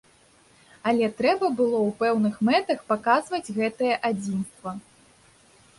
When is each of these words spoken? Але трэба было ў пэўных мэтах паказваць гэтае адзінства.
Але 0.91 1.09
трэба 1.19 1.45
было 1.59 1.77
ў 1.83 1.91
пэўных 1.99 2.35
мэтах 2.49 2.79
паказваць 2.93 3.45
гэтае 3.61 3.93
адзінства. 4.13 4.69